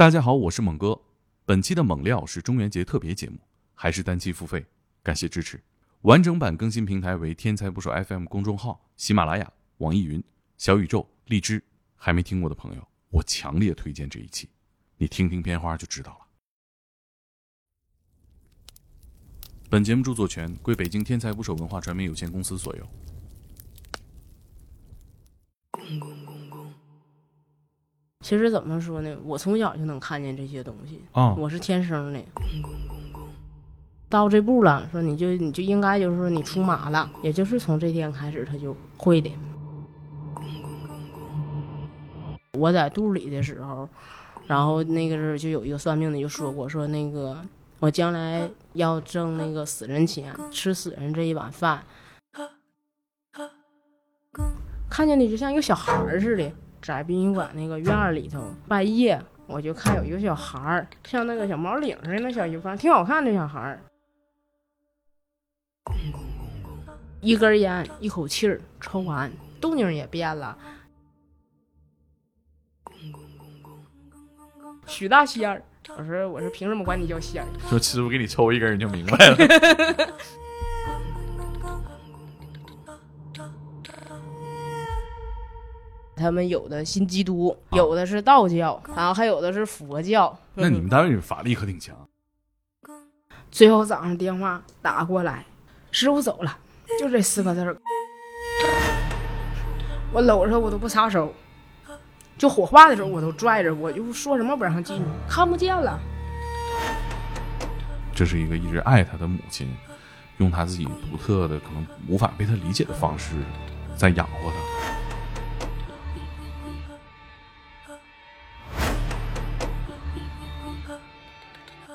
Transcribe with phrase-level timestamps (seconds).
[0.00, 0.98] 大家好，我是猛哥。
[1.44, 3.38] 本期的猛料是中元节特别节目，
[3.74, 4.64] 还是单期付费？
[5.02, 5.62] 感谢支持。
[6.00, 10.24] 完整版更新平台为天才捕手 FM 公众号、喜马拉雅、网易云、
[10.56, 11.62] 小宇宙、荔枝。
[11.96, 14.48] 还没听过的朋友，我强烈推荐这一期，
[14.96, 16.26] 你听听片花就知道了。
[19.68, 22.88] 本节目著作权归北京天才捕手文化传媒有限公司所有。
[28.30, 29.12] 其实怎么说呢？
[29.24, 32.20] 我从小就能看见这些东西啊我是天生的。
[34.08, 39.32] 到这步了，说你就你就应该就是说你出马了，也就是从这天开始他就会的。
[42.52, 43.88] 我在肚里的时候，
[44.46, 47.36] 然后那个时候就有一个算命的就说过，说那个
[47.80, 51.82] 我将来要挣那个死人钱，吃死人这一碗饭。
[54.88, 56.52] 看见你就像一个小孩似的，
[56.82, 63.80] 在殡仪馆那个院儿里头，半夜我就看有一个小孩儿，像那个小毛领似的那小衣服，挺好看的小孩儿。
[67.20, 70.56] 一根烟，一口气儿抽完，动静也变了。
[74.86, 75.62] 许大仙儿，
[75.96, 77.48] 我说我说凭什么管你叫仙儿？
[77.68, 79.36] 说师傅给你抽一根，你就明白了。
[86.20, 90.38] 他们有的信基督，有的是道教，然后还有的是佛教。
[90.52, 91.96] 那你们单位法力可挺强。
[93.50, 95.46] 最后早上电话打过来，
[95.90, 96.58] 师傅走了，
[97.00, 97.76] 就这四个字儿。
[100.12, 101.32] 我搂着我都不撒手，
[102.36, 105.98] 就火化的时候我都拽着，我就说什么不让进去，看不见了。
[108.14, 109.74] 这是一个一直爱他的母亲，
[110.36, 113.34] 用他自己独特的、可能无法被他理解的方式，
[113.96, 114.69] 在养活他。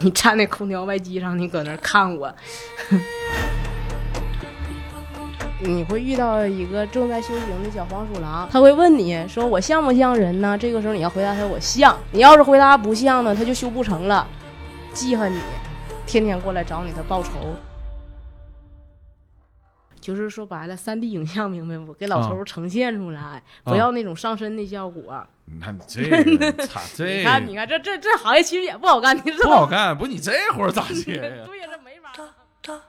[0.00, 2.34] 你站那空调外机上，你搁那看我，
[5.60, 10.58] 你会遇到一个正在修行的小黄鼠狼，他会问你说我像不像人呢？
[10.58, 14.26] 这个时候你要回答他我像，你要是回答不像呢，他就修不成了，
[14.92, 15.38] 记恨你，
[16.06, 17.30] 天天过来找你，他报仇。
[20.04, 21.94] 就是说白了，三 D 影像明白不？
[21.94, 25.26] 给老头呈现出来，不要那种上身的效果。
[25.46, 26.02] 你看你这
[26.36, 29.54] 个，操这你看，你看这这这行业其实也不好干，你知道吗？
[29.56, 31.44] 不好干，不你这活咋接呀？
[31.48, 32.80] 对呀，这没法儿。